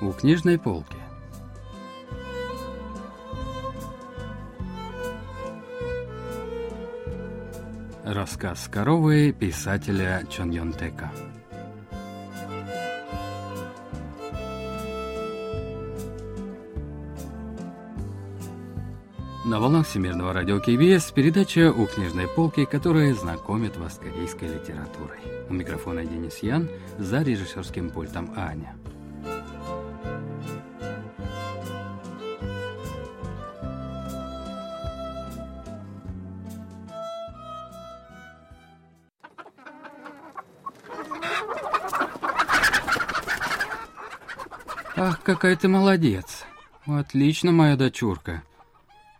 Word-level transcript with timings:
У 0.00 0.12
книжной 0.12 0.58
полки. 0.58 0.96
Рассказ 8.04 8.68
коровы 8.68 9.32
писателя 9.32 10.24
Чон 10.30 10.50
Йонтека. 10.50 11.10
На 19.48 19.60
волнах 19.60 19.86
Всемирного 19.86 20.34
радио 20.34 20.60
КБС 20.60 21.10
передача 21.10 21.72
«У 21.72 21.86
книжной 21.86 22.28
полки», 22.28 22.66
которая 22.66 23.14
знакомит 23.14 23.78
вас 23.78 23.94
с 23.94 23.98
корейской 23.98 24.44
литературой. 24.44 25.20
У 25.48 25.54
микрофона 25.54 26.04
Денис 26.04 26.36
Ян, 26.42 26.68
за 26.98 27.22
режиссерским 27.22 27.88
пультом 27.88 28.30
Аня. 28.36 28.76
Ах, 44.94 45.22
какая 45.22 45.56
ты 45.56 45.68
молодец. 45.68 46.44
Отлично, 46.84 47.50
моя 47.50 47.76
дочурка. 47.76 48.42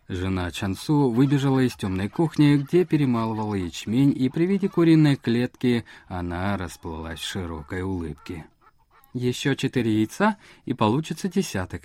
Жена 0.09 0.51
Чансу 0.51 1.11
выбежала 1.11 1.61
из 1.61 1.75
темной 1.75 2.09
кухни, 2.09 2.57
где 2.57 2.87
перемалывала 2.87 3.55
ячмень, 3.55 4.15
и 4.17 4.31
при 4.31 4.47
виде 4.47 4.67
куриной 4.67 5.17
клетки 5.17 5.85
она 6.07 6.57
расплылась 6.57 7.21
в 7.21 7.25
широкой 7.25 7.83
улыбке. 7.83 8.47
Еще 9.13 9.55
четыре 9.55 9.99
яйца, 9.99 10.39
и 10.65 10.73
получится 10.73 11.29
десяток. 11.29 11.83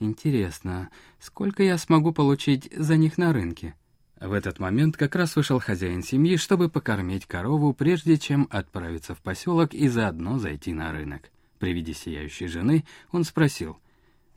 Интересно, 0.00 0.88
сколько 1.20 1.62
я 1.62 1.76
смогу 1.76 2.12
получить 2.12 2.70
за 2.74 2.96
них 2.96 3.18
на 3.18 3.34
рынке? 3.34 3.74
В 4.18 4.32
этот 4.32 4.58
момент 4.58 4.96
как 4.96 5.14
раз 5.14 5.36
вышел 5.36 5.58
хозяин 5.58 6.02
семьи, 6.02 6.36
чтобы 6.36 6.70
покормить 6.70 7.26
корову, 7.26 7.74
прежде 7.74 8.16
чем 8.16 8.48
отправиться 8.50 9.14
в 9.14 9.20
поселок 9.20 9.74
и 9.74 9.88
заодно 9.88 10.38
зайти 10.38 10.72
на 10.72 10.92
рынок. 10.92 11.30
При 11.58 11.74
виде 11.74 11.92
сияющей 11.92 12.46
жены 12.46 12.86
он 13.12 13.24
спросил, 13.24 13.76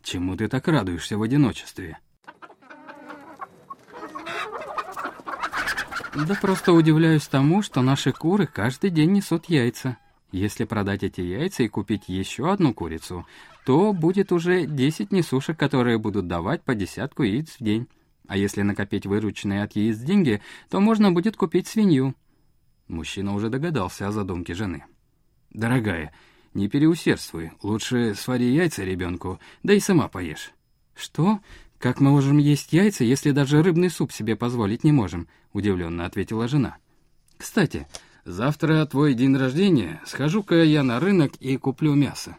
«Чему 0.03 0.35
ты 0.35 0.49
так 0.49 0.67
радуешься 0.67 1.17
в 1.17 1.21
одиночестве?» 1.21 1.99
«Да 6.27 6.35
просто 6.35 6.73
удивляюсь 6.73 7.27
тому, 7.27 7.61
что 7.61 7.81
наши 7.81 8.11
куры 8.11 8.45
каждый 8.45 8.89
день 8.89 9.11
несут 9.13 9.45
яйца. 9.45 9.97
Если 10.31 10.65
продать 10.65 11.03
эти 11.03 11.21
яйца 11.21 11.63
и 11.63 11.69
купить 11.69 12.03
еще 12.07 12.51
одну 12.51 12.73
курицу, 12.73 13.25
то 13.65 13.93
будет 13.93 14.31
уже 14.31 14.65
10 14.65 15.11
несушек, 15.11 15.57
которые 15.57 15.97
будут 15.97 16.27
давать 16.27 16.63
по 16.63 16.75
десятку 16.75 17.23
яиц 17.23 17.55
в 17.59 17.63
день. 17.63 17.87
А 18.27 18.37
если 18.37 18.63
накопить 18.63 19.05
вырученные 19.05 19.63
от 19.63 19.75
яиц 19.75 19.97
деньги, 19.97 20.41
то 20.69 20.79
можно 20.79 21.11
будет 21.11 21.37
купить 21.37 21.67
свинью». 21.67 22.15
Мужчина 22.87 23.33
уже 23.33 23.49
догадался 23.49 24.07
о 24.07 24.11
задумке 24.11 24.55
жены. 24.55 24.83
«Дорогая, 25.51 26.13
не 26.53 26.67
переусердствуй. 26.67 27.51
Лучше 27.63 28.13
свари 28.15 28.53
яйца 28.53 28.83
ребенку, 28.83 29.39
да 29.63 29.73
и 29.73 29.79
сама 29.79 30.07
поешь». 30.07 30.51
«Что? 30.95 31.39
Как 31.79 32.01
мы 32.01 32.11
можем 32.11 32.37
есть 32.37 32.73
яйца, 32.73 33.05
если 33.05 33.31
даже 33.31 33.63
рыбный 33.63 33.89
суп 33.89 34.11
себе 34.11 34.35
позволить 34.35 34.83
не 34.83 34.91
можем?»— 34.91 35.27
удивленно 35.53 36.05
ответила 36.05 36.47
жена. 36.49 36.77
«Кстати, 37.37 37.87
завтра 38.25 38.85
твой 38.85 39.13
день 39.13 39.35
рождения. 39.35 40.01
Схожу-ка 40.05 40.61
я 40.63 40.83
на 40.83 40.99
рынок 40.99 41.35
и 41.39 41.55
куплю 41.55 41.95
мясо». 41.95 42.35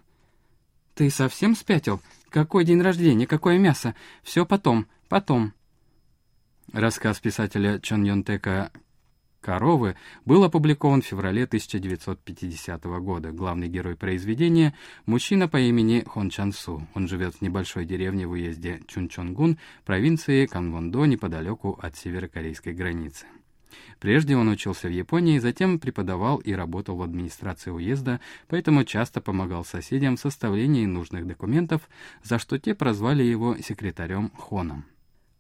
«Ты 0.95 1.09
совсем 1.09 1.57
спятил? 1.57 2.03
Какой 2.29 2.67
день 2.67 2.83
рождения? 2.83 3.27
Какое 3.27 3.59
мясо? 3.59 3.95
Все 4.23 4.45
потом, 4.45 4.87
потом». 5.09 5.55
Рассказ 6.73 7.19
писателя 7.19 7.81
Чон 7.81 8.05
Йонтека 8.05 8.71
«Коровы» 9.41 9.97
был 10.25 10.45
опубликован 10.45 11.03
в 11.03 11.07
феврале 11.07 11.45
1950 11.45 12.85
года. 13.01 13.33
Главный 13.33 13.69
герой 13.69 13.97
произведения– 13.97 14.75
мужчина 15.07 15.49
по 15.49 15.59
имени 15.59 16.05
Хон 16.07 16.29
Чансу. 16.31 16.87
Он 16.95 17.09
живет 17.09 17.37
в 17.37 17.43
небольшой 17.43 17.87
деревне 17.87 18.27
в 18.27 18.33
уезде 18.33 18.81
Чунчонгун, 18.87 19.59
провинции 19.85 20.47
Канвондо, 20.47 21.07
неподалеку 21.07 21.79
от 21.81 21.97
северокорейской 21.97 22.75
границы. 22.75 23.27
Прежде 23.99 24.37
он 24.37 24.49
учился 24.49 24.89
в 24.89 24.93
Японии, 24.93 25.39
затем 25.39 25.79
преподавал 25.79 26.39
и 26.39 26.53
работал 26.53 26.97
в 26.97 27.03
администрации 27.03 27.71
уезда, 27.71 28.21
поэтому 28.49 28.85
часто 28.85 29.21
помогал 29.21 29.65
соседям 29.65 30.17
в 30.17 30.21
составлении 30.21 30.87
нужных 30.87 31.27
документов, 31.27 31.89
за 32.23 32.39
что 32.39 32.59
те 32.59 32.75
прозвали 32.75 33.23
его 33.23 33.57
секретарем 33.59 34.31
Хоном. 34.39 34.85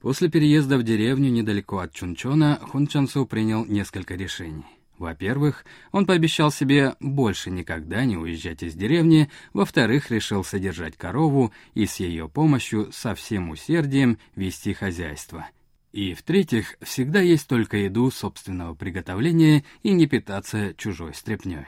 После 0.00 0.30
переезда 0.30 0.78
в 0.78 0.82
деревню 0.82 1.30
недалеко 1.30 1.78
от 1.78 1.92
Чунчона 1.92 2.58
Хун 2.62 2.86
Чансу 2.86 3.26
принял 3.26 3.66
несколько 3.66 4.14
решений. 4.14 4.64
Во-первых, 4.96 5.64
он 5.92 6.06
пообещал 6.06 6.50
себе 6.50 6.94
больше 7.00 7.50
никогда 7.50 8.04
не 8.04 8.16
уезжать 8.16 8.62
из 8.62 8.74
деревни, 8.74 9.30
во-вторых, 9.52 10.10
решил 10.10 10.42
содержать 10.42 10.96
корову 10.96 11.52
и 11.74 11.86
с 11.86 11.96
ее 11.96 12.28
помощью 12.28 12.90
со 12.92 13.14
всем 13.14 13.50
усердием 13.50 14.18
вести 14.36 14.72
хозяйство. 14.72 15.48
И 15.92 16.14
в-третьих, 16.14 16.76
всегда 16.82 17.20
есть 17.20 17.48
только 17.48 17.78
еду 17.78 18.10
собственного 18.10 18.74
приготовления 18.74 19.64
и 19.82 19.92
не 19.92 20.06
питаться 20.06 20.74
чужой 20.74 21.14
стряпнёй. 21.14 21.66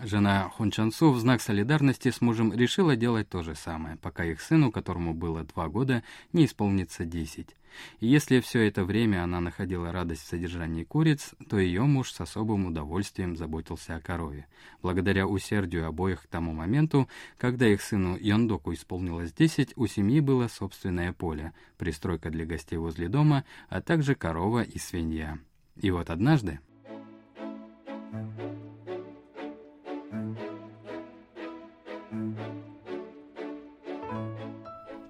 Жена 0.00 0.48
Хунчансу 0.50 1.10
в 1.10 1.18
знак 1.18 1.40
солидарности 1.40 2.10
с 2.12 2.20
мужем 2.20 2.52
решила 2.52 2.94
делать 2.94 3.28
то 3.28 3.42
же 3.42 3.56
самое, 3.56 3.96
пока 3.96 4.24
их 4.24 4.40
сыну, 4.40 4.70
которому 4.70 5.12
было 5.12 5.42
два 5.42 5.68
года, 5.68 6.04
не 6.32 6.44
исполнится 6.44 7.04
десять. 7.04 7.56
И 7.98 8.06
если 8.06 8.38
все 8.38 8.68
это 8.68 8.84
время 8.84 9.24
она 9.24 9.40
находила 9.40 9.90
радость 9.90 10.22
в 10.22 10.28
содержании 10.28 10.84
куриц, 10.84 11.34
то 11.48 11.58
ее 11.58 11.82
муж 11.82 12.12
с 12.12 12.20
особым 12.20 12.66
удовольствием 12.66 13.36
заботился 13.36 13.96
о 13.96 14.00
корове. 14.00 14.46
Благодаря 14.82 15.26
усердию 15.26 15.88
обоих 15.88 16.22
к 16.22 16.26
тому 16.28 16.52
моменту, 16.52 17.08
когда 17.36 17.66
их 17.66 17.82
сыну 17.82 18.16
Яндоку 18.16 18.72
исполнилось 18.72 19.32
десять, 19.32 19.76
у 19.76 19.88
семьи 19.88 20.20
было 20.20 20.46
собственное 20.46 21.12
поле, 21.12 21.52
пристройка 21.76 22.30
для 22.30 22.46
гостей 22.46 22.76
возле 22.76 23.08
дома, 23.08 23.44
а 23.68 23.80
также 23.80 24.14
корова 24.14 24.62
и 24.62 24.78
свинья. 24.78 25.38
И 25.76 25.90
вот 25.90 26.08
однажды... 26.08 26.60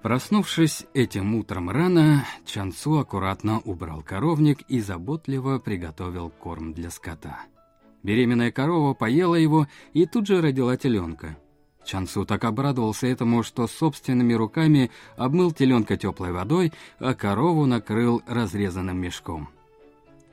Проснувшись 0.09 0.87
этим 0.95 1.35
утром 1.35 1.69
рано, 1.69 2.25
Чансу 2.43 2.97
аккуратно 2.97 3.59
убрал 3.59 4.01
коровник 4.01 4.63
и 4.67 4.79
заботливо 4.81 5.59
приготовил 5.59 6.31
корм 6.31 6.73
для 6.73 6.89
скота. 6.89 7.41
Беременная 8.01 8.51
корова 8.51 8.95
поела 8.95 9.35
его 9.35 9.67
и 9.93 10.07
тут 10.07 10.25
же 10.25 10.41
родила 10.41 10.75
теленка. 10.77 11.37
Чансу 11.85 12.25
так 12.25 12.43
обрадовался 12.43 13.05
этому, 13.05 13.43
что 13.43 13.67
собственными 13.67 14.33
руками 14.33 14.89
обмыл 15.15 15.51
теленка 15.51 15.95
теплой 15.95 16.31
водой, 16.31 16.73
а 16.97 17.13
корову 17.13 17.67
накрыл 17.67 18.23
разрезанным 18.25 18.99
мешком. 18.99 19.49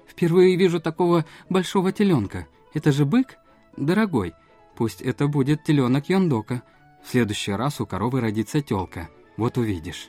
«Впервые 0.08 0.56
вижу 0.56 0.81
такого 0.81 1.26
большого 1.50 1.93
теленка. 1.93 2.48
Это 2.72 2.93
же 2.93 3.04
бык? 3.04 3.37
Дорогой, 3.76 4.32
пусть 4.75 5.03
это 5.03 5.28
будет 5.28 5.64
теленок 5.64 6.08
Йондока. 6.08 6.62
В 7.04 7.10
следующий 7.10 7.53
раз 7.53 7.78
у 7.78 7.84
коровы 7.84 8.22
родится 8.22 8.62
телка». 8.62 9.10
Вот 9.36 9.58
увидишь. 9.58 10.08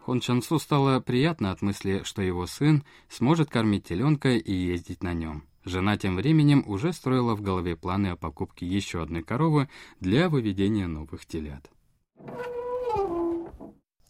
Хон 0.00 0.20
Чансу 0.20 0.58
стало 0.58 1.00
приятно 1.00 1.50
от 1.50 1.60
мысли, 1.60 2.02
что 2.02 2.22
его 2.22 2.46
сын 2.46 2.82
сможет 3.10 3.50
кормить 3.50 3.84
теленка 3.84 4.30
и 4.30 4.52
ездить 4.52 5.02
на 5.02 5.12
нем. 5.12 5.44
Жена 5.64 5.98
тем 5.98 6.16
временем 6.16 6.64
уже 6.66 6.94
строила 6.94 7.34
в 7.34 7.42
голове 7.42 7.76
планы 7.76 8.06
о 8.06 8.16
покупке 8.16 8.64
еще 8.64 9.02
одной 9.02 9.22
коровы 9.22 9.68
для 10.00 10.30
выведения 10.30 10.86
новых 10.86 11.26
телят. 11.26 11.70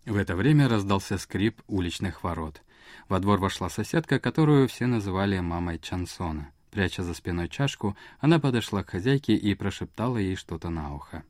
В 0.06 0.16
это 0.16 0.36
время 0.36 0.68
раздался 0.68 1.18
скрип 1.18 1.60
уличных 1.66 2.22
ворот. 2.22 2.62
Во 3.08 3.18
двор 3.18 3.40
вошла 3.40 3.68
соседка, 3.68 4.20
которую 4.20 4.68
все 4.68 4.86
называли 4.86 5.40
мамой 5.40 5.80
Чансона. 5.80 6.52
Пряча 6.70 7.02
за 7.02 7.14
спиной 7.14 7.48
чашку, 7.48 7.96
она 8.20 8.38
подошла 8.38 8.82
к 8.82 8.90
хозяйке 8.90 9.34
и 9.34 9.54
прошептала 9.54 10.18
ей 10.18 10.36
что-то 10.36 10.68
на 10.68 10.94
ухо. 10.94 11.24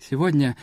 «Сегодня 0.00 0.56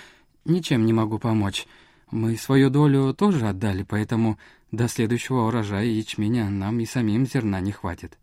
ничем 0.44 0.86
не 0.86 0.94
могу 0.94 1.20
помочь. 1.20 1.68
Мы 2.10 2.36
свою 2.36 2.70
долю 2.70 3.14
тоже 3.14 3.48
отдали, 3.48 3.84
поэтому 3.84 4.38
до 4.72 4.88
следующего 4.88 5.48
урожая 5.48 5.86
ячменя 5.86 6.50
нам 6.50 6.80
и 6.80 6.86
самим 6.86 7.26
зерна 7.26 7.60
не 7.60 7.72
хватит». 7.72 8.18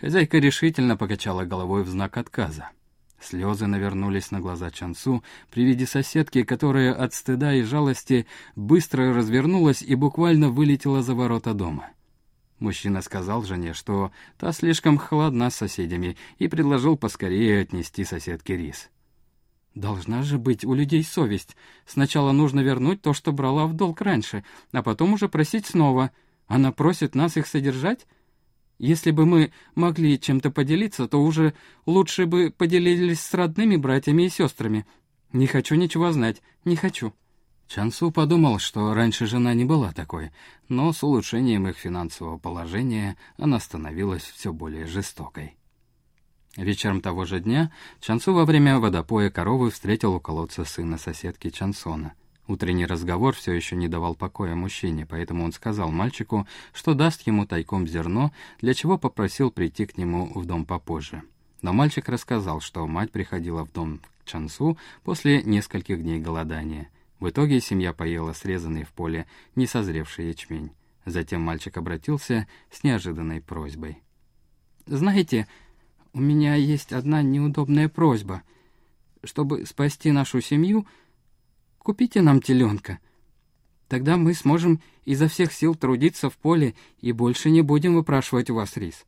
Хозяйка 0.00 0.38
решительно 0.38 0.96
покачала 0.96 1.44
головой 1.44 1.82
в 1.82 1.88
знак 1.88 2.16
отказа. 2.16 2.70
Слезы 3.18 3.66
навернулись 3.66 4.30
на 4.30 4.40
глаза 4.40 4.70
Чансу 4.70 5.24
при 5.50 5.64
виде 5.64 5.86
соседки, 5.86 6.42
которая 6.42 6.94
от 6.94 7.14
стыда 7.14 7.54
и 7.54 7.62
жалости 7.62 8.26
быстро 8.54 9.14
развернулась 9.14 9.82
и 9.82 9.94
буквально 9.94 10.50
вылетела 10.50 11.02
за 11.02 11.14
ворота 11.14 11.54
дома. 11.54 11.88
Мужчина 12.58 13.02
сказал 13.02 13.42
жене, 13.42 13.74
что 13.74 14.12
та 14.38 14.52
слишком 14.52 14.96
холодна 14.96 15.50
с 15.50 15.56
соседями, 15.56 16.16
и 16.38 16.48
предложил 16.48 16.96
поскорее 16.96 17.60
отнести 17.60 18.04
соседке 18.04 18.56
рис. 18.56 18.88
«Должна 19.74 20.22
же 20.22 20.38
быть 20.38 20.64
у 20.64 20.72
людей 20.72 21.04
совесть. 21.04 21.54
Сначала 21.84 22.32
нужно 22.32 22.60
вернуть 22.60 23.02
то, 23.02 23.12
что 23.12 23.32
брала 23.32 23.66
в 23.66 23.74
долг 23.74 24.00
раньше, 24.00 24.42
а 24.72 24.82
потом 24.82 25.12
уже 25.12 25.28
просить 25.28 25.66
снова. 25.66 26.12
Она 26.46 26.72
просит 26.72 27.14
нас 27.14 27.36
их 27.36 27.46
содержать? 27.46 28.06
Если 28.78 29.10
бы 29.10 29.26
мы 29.26 29.52
могли 29.74 30.18
чем-то 30.18 30.50
поделиться, 30.50 31.08
то 31.08 31.22
уже 31.22 31.52
лучше 31.84 32.24
бы 32.24 32.50
поделились 32.56 33.20
с 33.20 33.34
родными 33.34 33.76
братьями 33.76 34.22
и 34.24 34.28
сестрами. 34.30 34.86
Не 35.32 35.46
хочу 35.46 35.74
ничего 35.74 36.10
знать, 36.10 36.40
не 36.64 36.76
хочу». 36.76 37.12
Чансу 37.68 38.10
подумал, 38.10 38.58
что 38.58 38.94
раньше 38.94 39.26
жена 39.26 39.52
не 39.54 39.64
была 39.64 39.92
такой, 39.92 40.30
но 40.68 40.92
с 40.92 41.02
улучшением 41.02 41.66
их 41.68 41.76
финансового 41.76 42.38
положения 42.38 43.16
она 43.38 43.58
становилась 43.58 44.22
все 44.22 44.52
более 44.52 44.86
жестокой. 44.86 45.56
Вечером 46.56 47.00
того 47.00 47.24
же 47.24 47.40
дня 47.40 47.70
Чансу 48.00 48.32
во 48.32 48.44
время 48.44 48.78
водопоя 48.78 49.30
коровы 49.30 49.70
встретил 49.70 50.14
у 50.14 50.20
колодца 50.20 50.64
сына 50.64 50.96
соседки 50.96 51.50
Чансона. 51.50 52.14
Утренний 52.48 52.86
разговор 52.86 53.34
все 53.34 53.52
еще 53.52 53.74
не 53.74 53.88
давал 53.88 54.14
покоя 54.14 54.54
мужчине, 54.54 55.04
поэтому 55.04 55.44
он 55.44 55.52
сказал 55.52 55.90
мальчику, 55.90 56.46
что 56.72 56.94
даст 56.94 57.26
ему 57.26 57.44
тайком 57.44 57.86
зерно, 57.88 58.32
для 58.60 58.72
чего 58.72 58.96
попросил 58.96 59.50
прийти 59.50 59.84
к 59.84 59.98
нему 59.98 60.30
в 60.32 60.46
дом 60.46 60.64
попозже. 60.64 61.22
Но 61.60 61.72
мальчик 61.72 62.08
рассказал, 62.08 62.60
что 62.60 62.86
мать 62.86 63.10
приходила 63.10 63.64
в 63.64 63.72
дом 63.72 63.98
к 63.98 64.24
Чансу 64.24 64.78
после 65.02 65.42
нескольких 65.42 66.00
дней 66.00 66.20
голодания. 66.20 66.88
В 67.18 67.30
итоге 67.30 67.60
семья 67.60 67.92
поела 67.92 68.32
срезанный 68.32 68.84
в 68.84 68.92
поле 68.92 69.26
несозревший 69.54 70.28
ячмень. 70.28 70.72
Затем 71.06 71.40
мальчик 71.40 71.76
обратился 71.76 72.46
с 72.70 72.82
неожиданной 72.82 73.40
просьбой. 73.40 74.02
«Знаете, 74.86 75.46
у 76.12 76.20
меня 76.20 76.54
есть 76.54 76.92
одна 76.92 77.22
неудобная 77.22 77.88
просьба. 77.88 78.42
Чтобы 79.24 79.64
спасти 79.66 80.12
нашу 80.12 80.40
семью, 80.40 80.86
купите 81.78 82.22
нам 82.22 82.40
теленка. 82.40 82.98
Тогда 83.88 84.16
мы 84.16 84.34
сможем 84.34 84.80
изо 85.04 85.28
всех 85.28 85.52
сил 85.52 85.74
трудиться 85.74 86.28
в 86.28 86.36
поле 86.36 86.74
и 87.00 87.12
больше 87.12 87.50
не 87.50 87.62
будем 87.62 87.94
выпрашивать 87.94 88.50
у 88.50 88.56
вас 88.56 88.76
рис». 88.76 89.06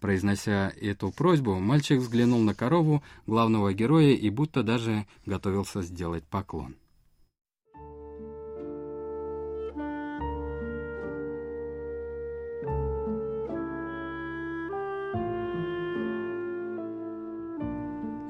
Произнося 0.00 0.72
эту 0.80 1.10
просьбу, 1.10 1.54
мальчик 1.58 2.00
взглянул 2.00 2.40
на 2.40 2.54
корову 2.54 3.02
главного 3.26 3.72
героя 3.72 4.12
и 4.12 4.28
будто 4.28 4.62
даже 4.62 5.06
готовился 5.24 5.82
сделать 5.82 6.24
поклон. 6.24 6.76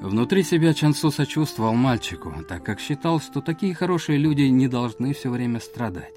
Внутри 0.07 0.43
себя 0.43 0.73
Чансу 0.73 1.11
сочувствовал 1.11 1.73
мальчику, 1.73 2.33
так 2.47 2.63
как 2.63 2.79
считал, 2.79 3.19
что 3.19 3.41
такие 3.41 3.75
хорошие 3.75 4.17
люди 4.17 4.43
не 4.43 4.69
должны 4.69 5.13
все 5.13 5.29
время 5.29 5.59
страдать. 5.59 6.15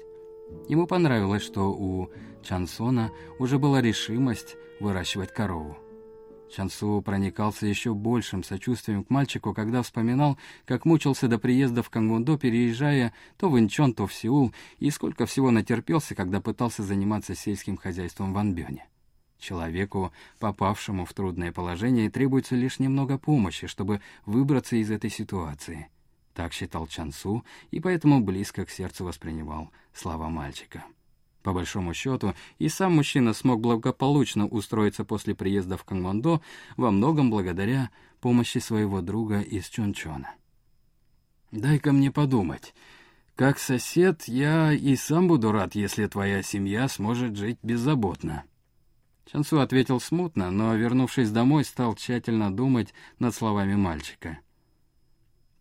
Ему 0.69 0.87
понравилось, 0.87 1.43
что 1.43 1.73
у 1.73 2.09
Чансона 2.41 3.11
уже 3.37 3.59
была 3.59 3.81
решимость 3.81 4.55
выращивать 4.81 5.31
корову. 5.31 5.77
Чансу 6.51 7.01
проникался 7.01 7.65
еще 7.65 7.93
большим 7.93 8.43
сочувствием 8.43 9.05
к 9.05 9.09
мальчику, 9.09 9.53
когда 9.53 9.81
вспоминал, 9.81 10.37
как 10.65 10.83
мучился 10.83 11.29
до 11.29 11.39
приезда 11.39 11.81
в 11.81 11.89
Кангундо, 11.89 12.37
переезжая 12.37 13.13
то 13.37 13.49
в 13.49 13.57
Инчон, 13.57 13.93
то 13.93 14.05
в 14.05 14.13
Сеул, 14.13 14.51
и 14.79 14.89
сколько 14.89 15.25
всего 15.25 15.49
натерпелся, 15.49 16.13
когда 16.13 16.41
пытался 16.41 16.83
заниматься 16.83 17.35
сельским 17.35 17.77
хозяйством 17.77 18.33
в 18.33 18.37
Анбёне. 18.37 18.85
Человеку, 19.39 20.11
попавшему 20.39 21.05
в 21.05 21.13
трудное 21.13 21.51
положение, 21.51 22.11
требуется 22.11 22.55
лишь 22.55 22.79
немного 22.79 23.17
помощи, 23.17 23.67
чтобы 23.67 24.01
выбраться 24.25 24.75
из 24.75 24.91
этой 24.91 25.09
ситуации. 25.09 25.87
Так 26.33 26.53
считал 26.53 26.85
Чансу, 26.87 27.43
и 27.71 27.79
поэтому 27.79 28.21
близко 28.21 28.65
к 28.65 28.69
сердцу 28.69 29.05
воспринимал 29.05 29.71
слова 29.93 30.29
мальчика. 30.29 30.83
По 31.43 31.53
большому 31.53 31.93
счету, 31.93 32.35
и 32.59 32.69
сам 32.69 32.95
мужчина 32.95 33.33
смог 33.33 33.61
благополучно 33.61 34.47
устроиться 34.47 35.03
после 35.03 35.33
приезда 35.33 35.75
в 35.75 35.83
Кангмондо 35.83 36.41
во 36.77 36.91
многом 36.91 37.31
благодаря 37.31 37.89
помощи 38.19 38.59
своего 38.59 39.01
друга 39.01 39.41
из 39.41 39.67
Чунчона. 39.67 40.35
«Дай-ка 41.51 41.91
мне 41.91 42.11
подумать. 42.11 42.75
Как 43.35 43.57
сосед, 43.57 44.27
я 44.27 44.71
и 44.71 44.95
сам 44.95 45.27
буду 45.27 45.51
рад, 45.51 45.73
если 45.73 46.05
твоя 46.05 46.43
семья 46.43 46.87
сможет 46.87 47.35
жить 47.35 47.57
беззаботно». 47.63 48.43
Чансу 49.25 49.61
ответил 49.61 49.99
смутно, 49.99 50.51
но, 50.51 50.75
вернувшись 50.75 51.31
домой, 51.31 51.63
стал 51.63 51.95
тщательно 51.95 52.55
думать 52.55 52.93
над 53.17 53.33
словами 53.33 53.75
мальчика. 53.75 54.39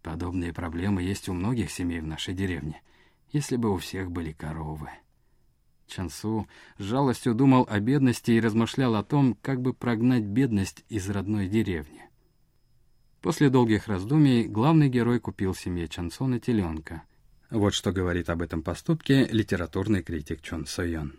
«Подобные 0.03 0.53
проблемы 0.53 1.03
есть 1.03 1.29
у 1.29 1.32
многих 1.32 1.71
семей 1.71 2.00
в 2.00 2.06
нашей 2.06 2.35
деревне, 2.35 2.82
если 3.32 3.56
бы 3.56 3.73
у 3.73 3.79
всех 3.79 4.11
были 4.11 4.32
коровы». 4.32 4.91
Чансу 5.90 6.48
с 6.78 6.84
жалостью 6.84 7.36
думал 7.36 7.68
о 7.69 7.80
бедности 7.80 8.31
и 8.31 8.40
размышлял 8.40 8.96
о 8.96 9.04
том, 9.04 9.36
как 9.42 9.62
бы 9.62 9.74
прогнать 9.74 10.24
бедность 10.24 10.84
из 10.90 11.10
родной 11.10 11.48
деревни. 11.48 12.04
После 13.22 13.50
долгих 13.50 13.88
раздумий 13.88 14.44
главный 14.44 14.90
герой 14.90 15.19
купил 15.19 15.56
семье 15.56 15.88
Чансона 15.88 16.40
теленка. 16.40 17.04
Вот 17.50 17.74
что 17.74 17.92
говорит 17.92 18.30
об 18.30 18.42
этом 18.42 18.62
поступке 18.62 19.25
литературный 19.25 20.04
критик 20.04 20.42
Чон 20.42 20.66
Сойон. 20.66 21.13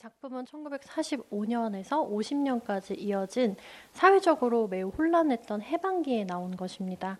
작품은 0.00 0.44
1945년에서 0.44 2.08
50년까지 2.08 2.96
이어진 2.96 3.56
사회적으로 3.92 4.68
매우 4.68 4.90
혼란했던 4.90 5.62
해방기에 5.62 6.24
나온 6.24 6.56
것입니다. 6.56 7.18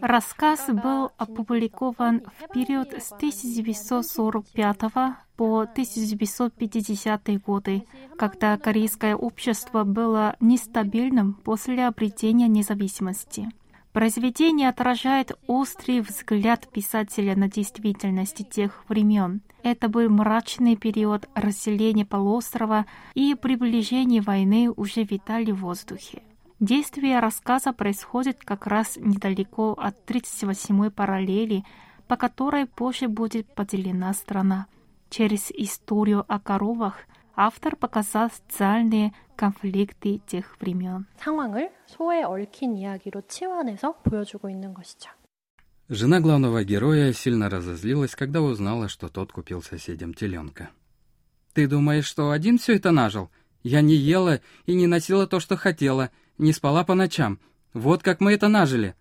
Рассказ 0.00 0.68
был 0.68 1.10
опубликован 1.16 2.20
в 2.20 2.52
период 2.52 2.92
с 2.92 3.12
1945 3.12 5.16
по 5.37 5.61
1950 5.61 7.41
годы, 7.41 7.85
когда 8.17 8.57
корейское 8.57 9.15
общество 9.15 9.83
было 9.83 10.35
нестабильным 10.39 11.35
после 11.35 11.87
обретения 11.87 12.47
независимости. 12.47 13.49
Произведение 13.93 14.69
отражает 14.69 15.31
острый 15.47 16.01
взгляд 16.01 16.67
писателя 16.71 17.35
на 17.35 17.49
действительность 17.49 18.47
тех 18.49 18.83
времен. 18.89 19.41
Это 19.63 19.89
был 19.89 20.09
мрачный 20.09 20.75
период 20.75 21.27
расселения 21.33 22.05
полуострова 22.05 22.85
и 23.15 23.33
приближения 23.33 24.21
войны 24.21 24.69
уже 24.69 25.03
витали 25.03 25.51
в 25.51 25.61
воздухе. 25.61 26.21
Действие 26.59 27.19
рассказа 27.19 27.73
происходит 27.73 28.37
как 28.43 28.65
раз 28.65 28.97
недалеко 28.97 29.73
от 29.77 30.09
38-й 30.09 30.89
параллели, 30.91 31.63
по 32.07 32.17
которой 32.17 32.65
позже 32.65 33.07
будет 33.07 33.53
поделена 33.53 34.13
страна. 34.13 34.67
Через 35.10 35.50
историю 35.50 36.24
о 36.26 36.38
коровах 36.40 36.96
автор 37.36 37.76
показал 37.76 38.30
социальные 38.30 39.12
конфликты 39.36 40.20
тех 40.26 40.56
времен. 40.60 41.06
상황을 41.18 41.72
소에 41.86 42.22
얽힌 42.22 42.76
이야기로 42.76 43.22
치환해서 43.28 43.94
보여주고 44.04 44.48
있는 44.48 44.74
것이죠. 44.74 45.10
Жена 45.88 46.20
главного 46.20 46.64
героя 46.64 47.12
сильно 47.12 47.50
разозлилась, 47.50 48.14
когда 48.14 48.40
узнала, 48.40 48.88
что 48.88 49.08
тот 49.08 49.32
купил 49.32 49.62
соседям 49.62 50.14
теленка. 50.14 50.70
«Ты 51.52 51.66
думаешь, 51.66 52.06
что 52.06 52.30
один 52.30 52.58
все 52.58 52.76
это 52.76 52.92
нажил? 52.92 53.30
Я 53.62 53.82
не 53.82 53.94
ела 53.94 54.40
и 54.64 54.74
не 54.74 54.86
носила 54.86 55.26
то, 55.26 55.38
что 55.38 55.56
хотела, 55.56 56.10
не 56.38 56.52
спала 56.52 56.84
по 56.84 56.94
ночам. 56.94 57.38
Вот 57.74 58.02
как 58.02 58.20
мы 58.20 58.32
это 58.32 58.48
нажили!» 58.48 58.94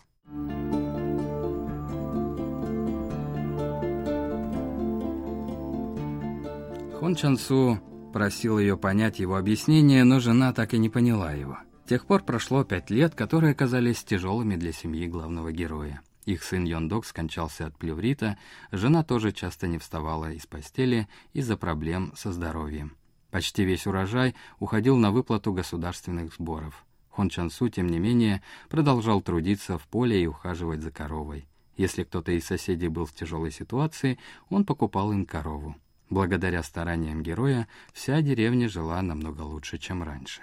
Хон 6.99 7.15
Чансу 7.15 7.79
просил 8.15 8.59
ее 8.59 8.79
понять 8.79 9.19
его 9.19 9.37
объяснение, 9.37 10.03
но 10.03 10.19
жена 10.19 10.55
так 10.55 10.73
и 10.73 10.79
не 10.79 10.89
поняла 10.89 11.33
его. 11.33 11.59
С 11.85 11.89
тех 11.91 12.07
пор 12.07 12.23
прошло 12.23 12.65
пять 12.65 12.89
лет, 12.89 13.15
которые 13.15 13.53
оказались 13.53 14.03
тяжелыми 14.03 14.57
для 14.57 14.73
семьи 14.73 15.07
главного 15.07 15.53
героя. 15.53 16.01
Их 16.25 16.43
сын 16.43 16.65
Йондок 16.65 17.05
скончался 17.05 17.67
от 17.67 17.77
плеврита, 17.77 18.39
жена 18.73 19.05
тоже 19.05 19.33
часто 19.33 19.67
не 19.67 19.77
вставала 19.77 20.33
из 20.33 20.47
постели 20.47 21.07
из-за 21.35 21.59
проблем 21.59 22.15
со 22.17 22.33
здоровьем. 22.33 22.97
Почти 23.31 23.65
весь 23.65 23.87
урожай 23.87 24.35
уходил 24.59 24.97
на 24.97 25.11
выплату 25.11 25.53
государственных 25.53 26.33
сборов. 26.33 26.87
Хон 27.11 27.29
Чансу, 27.29 27.69
тем 27.69 27.89
не 27.89 27.99
менее, 27.99 28.43
продолжал 28.71 29.21
трудиться 29.21 29.77
в 29.77 29.87
поле 29.87 30.23
и 30.23 30.27
ухаживать 30.27 30.81
за 30.81 30.91
коровой. 30.91 31.47
Если 31.77 32.05
кто-то 32.05 32.33
из 32.33 32.47
соседей 32.47 32.89
был 32.89 33.05
в 33.05 33.13
тяжелой 33.13 33.51
ситуации, 33.51 34.19
он 34.49 34.65
покупал 34.65 35.13
им 35.13 35.27
корову. 35.27 35.77
Благодаря 36.09 36.63
стараниям 36.63 37.23
героя 37.23 37.67
вся 37.93 38.23
деревня 38.23 38.69
жила 38.69 39.03
намного 39.03 39.43
лучше, 39.43 39.77
чем 39.79 40.05
раньше. 40.05 40.43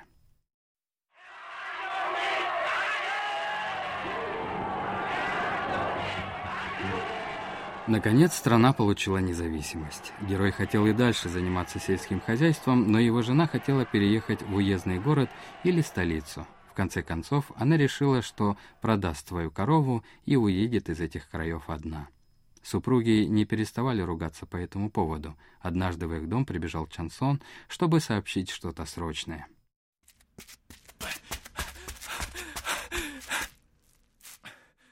Наконец, 7.88 8.34
страна 8.34 8.72
получила 8.72 9.17
независимость. 9.17 10.13
Герой 10.22 10.51
хотел 10.51 10.86
и 10.86 10.93
дальше 10.93 11.27
заниматься 11.27 11.79
сельским 11.79 12.22
хозяйством, 12.22 12.89
но 12.89 13.00
его 13.00 13.22
жена 13.22 13.46
хотела 13.46 13.86
переехать 13.86 14.41
в 14.41 14.55
уездный 14.55 15.00
город 15.00 15.29
или 15.63 15.82
столицу. 15.82 16.48
В 16.72 16.74
конце 16.74 17.03
концов, 17.03 17.51
она 17.55 17.75
решила, 17.77 18.22
что 18.22 18.58
продаст 18.82 19.27
свою 19.27 19.51
корову 19.51 20.03
и 20.25 20.38
уедет 20.38 20.89
из 20.89 21.00
этих 21.01 21.29
краев 21.29 21.70
одна– 21.70 22.08
Супруги 22.63 23.25
не 23.25 23.46
переставали 23.46 24.01
ругаться 24.01 24.46
по 24.46 24.55
этому 24.55 24.89
поводу. 24.89 25.38
Однажды 25.60 26.08
в 26.08 26.15
их 26.15 26.29
дом 26.29 26.46
прибежал 26.46 26.88
Чансон, 26.88 27.41
чтобы 27.67 28.00
сообщить 28.00 28.50
что-то 28.50 28.86
срочное. 28.86 29.48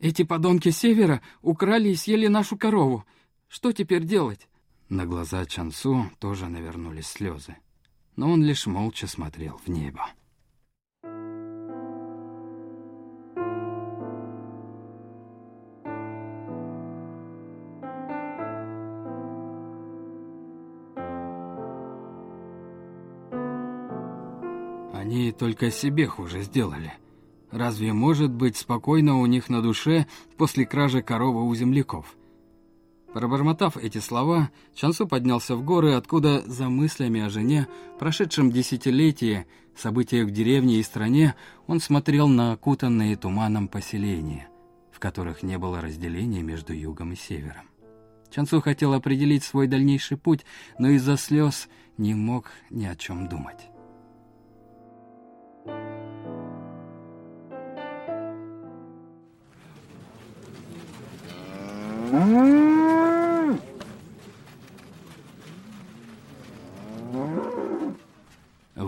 Эти 0.01 0.23
подонки 0.23 0.69
севера 0.69 1.21
украли 1.41 1.89
и 1.89 1.95
съели 1.95 2.27
нашу 2.27 2.57
корову. 2.57 3.05
Что 3.47 3.71
теперь 3.71 4.03
делать? 4.03 4.47
На 4.89 5.05
глаза 5.05 5.45
Чансу 5.45 6.11
тоже 6.19 6.49
навернулись 6.49 7.07
слезы. 7.07 7.55
Но 8.17 8.31
он 8.31 8.43
лишь 8.43 8.65
молча 8.65 9.07
смотрел 9.07 9.61
в 9.63 9.69
небо. 9.69 10.09
Они 25.01 25.31
только 25.31 25.71
себе 25.71 26.05
хуже 26.05 26.43
сделали. 26.43 26.93
Разве 27.49 27.91
может 27.91 28.29
быть 28.29 28.55
спокойно 28.55 29.17
у 29.17 29.25
них 29.25 29.49
на 29.49 29.63
душе 29.63 30.05
после 30.37 30.63
кражи 30.63 31.01
коровы 31.01 31.43
у 31.43 31.55
земляков? 31.55 32.15
Пробормотав 33.11 33.77
эти 33.77 33.97
слова, 33.97 34.51
Чансу 34.75 35.07
поднялся 35.07 35.55
в 35.55 35.63
горы, 35.63 35.93
откуда 35.93 36.43
за 36.45 36.69
мыслями 36.69 37.19
о 37.19 37.31
жене, 37.31 37.67
прошедшем 37.97 38.51
десятилетии, 38.51 39.47
событиях 39.75 40.27
в 40.27 40.31
деревне 40.31 40.75
и 40.75 40.83
стране, 40.83 41.33
он 41.65 41.79
смотрел 41.79 42.27
на 42.27 42.51
окутанные 42.51 43.15
туманом 43.15 43.69
поселения, 43.69 44.49
в 44.91 44.99
которых 44.99 45.41
не 45.41 45.57
было 45.57 45.81
разделения 45.81 46.43
между 46.43 46.73
югом 46.73 47.13
и 47.13 47.15
севером. 47.15 47.65
Чансу 48.29 48.61
хотел 48.61 48.93
определить 48.93 49.43
свой 49.43 49.65
дальнейший 49.65 50.17
путь, 50.17 50.45
но 50.77 50.89
из-за 50.89 51.17
слез 51.17 51.69
не 51.97 52.13
мог 52.13 52.51
ни 52.69 52.85
о 52.85 52.95
чем 52.95 53.27
думать. 53.27 53.70
В 62.11 62.17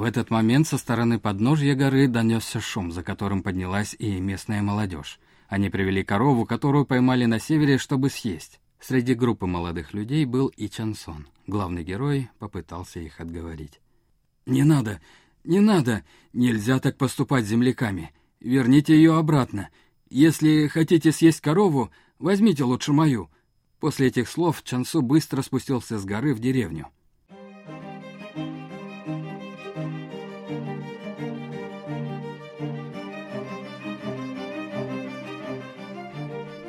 этот 0.03 0.29
момент 0.29 0.67
со 0.67 0.77
стороны 0.77 1.19
подножья 1.19 1.73
горы 1.73 2.09
донесся 2.09 2.59
шум, 2.59 2.91
за 2.91 3.01
которым 3.01 3.41
поднялась 3.41 3.95
и 3.97 4.19
местная 4.19 4.61
молодежь. 4.61 5.21
Они 5.47 5.69
привели 5.69 6.03
корову, 6.03 6.45
которую 6.45 6.85
поймали 6.85 7.23
на 7.23 7.39
севере, 7.39 7.77
чтобы 7.77 8.09
съесть. 8.09 8.59
Среди 8.81 9.13
группы 9.13 9.45
молодых 9.45 9.93
людей 9.93 10.25
был 10.25 10.47
и 10.47 10.67
Чансон. 10.67 11.27
Главный 11.47 11.85
герой 11.85 12.29
попытался 12.39 12.99
их 12.99 13.21
отговорить. 13.21 13.79
«Не 14.45 14.63
надо! 14.63 14.99
Не 15.45 15.61
надо! 15.61 16.03
Нельзя 16.33 16.79
так 16.79 16.97
поступать 16.97 17.45
с 17.45 17.49
земляками! 17.49 18.11
Верните 18.41 18.93
ее 18.93 19.15
обратно! 19.15 19.69
Если 20.09 20.67
хотите 20.67 21.13
съесть 21.13 21.39
корову, 21.39 21.89
возьмите 22.23 22.63
лучше 22.63 22.93
мою!» 22.93 23.29
После 23.79 24.07
этих 24.07 24.29
слов 24.29 24.63
Чансу 24.63 25.01
быстро 25.01 25.41
спустился 25.41 25.99
с 25.99 26.05
горы 26.05 26.33
в 26.33 26.39
деревню. 26.39 26.87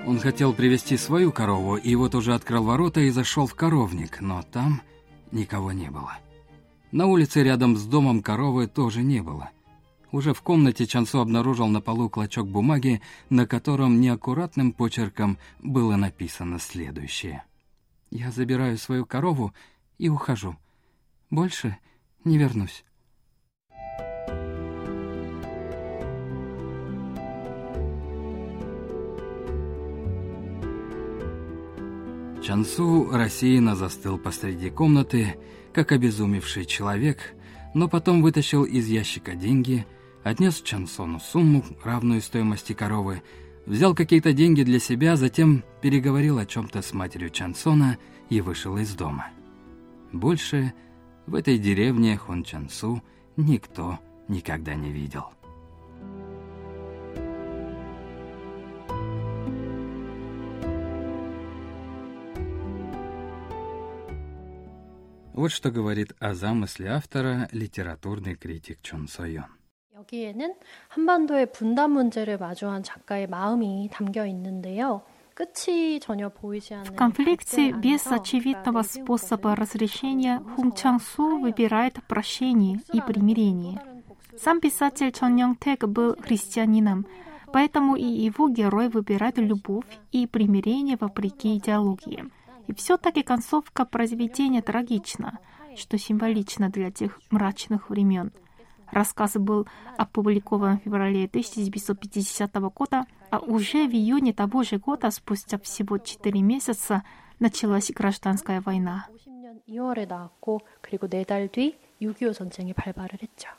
Он 0.06 0.18
хотел 0.18 0.52
привести 0.52 0.96
свою 0.96 1.32
корову, 1.32 1.76
и 1.76 1.94
вот 1.94 2.14
уже 2.14 2.34
открыл 2.34 2.64
ворота 2.64 3.00
и 3.00 3.10
зашел 3.10 3.46
в 3.46 3.54
коровник, 3.54 4.20
но 4.20 4.42
там 4.42 4.82
никого 5.30 5.72
не 5.72 5.90
было. 5.90 6.18
На 6.92 7.06
улице 7.06 7.42
рядом 7.42 7.76
с 7.76 7.84
домом 7.84 8.22
коровы 8.22 8.66
тоже 8.66 9.02
не 9.02 9.22
было. 9.22 9.50
Уже 10.14 10.32
в 10.32 10.42
комнате 10.42 10.86
Чансу 10.86 11.18
обнаружил 11.18 11.66
на 11.66 11.80
полу 11.80 12.08
клочок 12.08 12.46
бумаги, 12.46 13.02
на 13.30 13.48
котором 13.48 14.00
неаккуратным 14.00 14.70
почерком 14.70 15.38
было 15.60 15.96
написано 15.96 16.60
следующее. 16.60 17.42
«Я 18.12 18.30
забираю 18.30 18.78
свою 18.78 19.06
корову 19.06 19.52
и 19.98 20.08
ухожу. 20.08 20.54
Больше 21.30 21.78
не 22.22 22.38
вернусь». 22.38 22.84
Чансу 32.40 33.10
рассеянно 33.10 33.74
застыл 33.74 34.18
посреди 34.18 34.70
комнаты, 34.70 35.36
как 35.72 35.90
обезумевший 35.90 36.66
человек, 36.66 37.34
но 37.74 37.88
потом 37.88 38.22
вытащил 38.22 38.62
из 38.62 38.86
ящика 38.86 39.34
деньги– 39.34 39.84
отнес 40.24 40.60
Чансону 40.62 41.20
сумму, 41.20 41.64
равную 41.84 42.20
стоимости 42.20 42.72
коровы, 42.72 43.22
взял 43.66 43.94
какие-то 43.94 44.32
деньги 44.32 44.62
для 44.62 44.80
себя, 44.80 45.16
затем 45.16 45.62
переговорил 45.80 46.38
о 46.38 46.46
чем-то 46.46 46.82
с 46.82 46.92
матерью 46.92 47.30
Чансона 47.30 47.98
и 48.30 48.40
вышел 48.40 48.76
из 48.78 48.94
дома. 48.94 49.28
Больше 50.12 50.72
в 51.26 51.34
этой 51.34 51.58
деревне 51.58 52.16
Хон 52.16 52.42
Чансу 52.42 53.02
никто 53.36 54.00
никогда 54.28 54.74
не 54.74 54.90
видел. 54.90 55.26
Вот 65.34 65.50
что 65.50 65.72
говорит 65.72 66.14
о 66.20 66.34
замысле 66.34 66.90
автора 66.90 67.48
литературный 67.50 68.36
критик 68.36 68.78
Чон 68.82 69.08
Сойон. 69.08 69.63
여기에는 70.03 70.55
한반도의 70.87 71.51
분단 71.51 71.91
문제를 71.91 72.37
마주한 72.37 72.83
작가의 72.83 73.27
마음이 73.27 73.89
담겨 73.91 74.25
있는데요. 74.25 75.01
В 75.39 76.95
конфликте 76.97 77.71
без 77.71 78.05
очевидного 78.11 78.81
способа 78.81 79.55
разрешения 79.55 80.43
Хун 80.53 80.73
Чан 80.73 80.99
Су 80.99 81.39
выбирает 81.39 81.93
прощение 82.09 82.81
и 82.91 82.99
примирение. 82.99 83.79
Сам 84.37 84.59
писатель 84.59 85.13
Чон 85.13 85.37
Йонг 85.37 85.59
Тэк 85.59 85.87
был 85.87 86.17
христианином, 86.19 87.05
поэтому 87.53 87.95
и 87.95 88.03
его 88.03 88.49
герой 88.49 88.89
выбирает 88.89 89.37
любовь 89.37 89.87
и 90.11 90.27
примирение 90.27 90.97
вопреки 90.99 91.55
идеологии. 91.55 92.25
И 92.67 92.73
все-таки 92.73 93.23
концовка 93.23 93.85
произведения 93.85 94.61
трагична, 94.61 95.39
что 95.77 95.97
символично 95.97 96.69
для 96.69 96.91
тех 96.91 97.17
мрачных 97.31 97.89
времен – 97.89 98.41
Рассказ 98.91 99.35
был 99.35 99.67
опубликован 99.97 100.79
в 100.79 100.83
феврале 100.83 101.25
1950 101.25 102.55
года, 102.73 103.05
а 103.29 103.39
уже 103.39 103.87
в 103.87 103.91
июне 103.91 104.33
того 104.33 104.63
же 104.63 104.77
года, 104.79 105.11
спустя 105.11 105.59
всего 105.59 105.97
4 105.99 106.41
месяца, 106.41 107.03
началась 107.39 107.91
гражданская 107.91 108.61
война. 108.61 109.07
2월에 109.67 110.07
나왔고 110.07 110.61
그리고 110.81 111.07
4달 111.07 111.51
뒤6.25 111.51 112.33
전쟁이 112.33 112.73
발발을 112.73 113.19
했죠. 113.21 113.49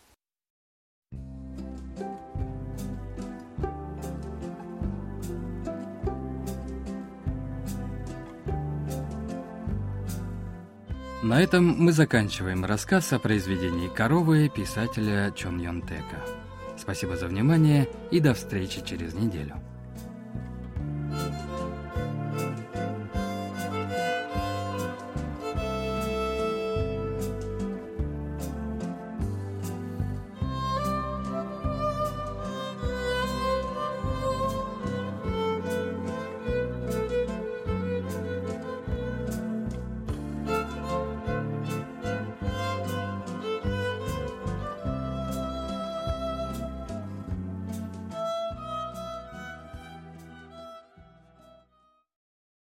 На 11.26 11.42
этом 11.42 11.66
мы 11.66 11.92
заканчиваем 11.92 12.66
рассказ 12.66 13.12
о 13.12 13.18
произведении 13.18 13.88
«Коровы» 13.88 14.48
писателя 14.48 15.32
Чон 15.32 15.60
Йон 15.60 15.82
Тека. 15.82 16.22
Спасибо 16.78 17.18
за 17.18 17.26
внимание 17.26 17.90
и 18.12 18.20
до 18.20 18.36
встречи 18.36 18.86
через 18.86 19.16
неделю. 19.16 19.56